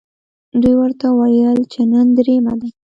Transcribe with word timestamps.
دوی 0.61 0.73
ورته 0.81 1.05
وویل 1.09 1.59
چې 1.71 1.81
نن 1.91 2.07
درېیمه 2.17 2.53
ده. 2.61 2.69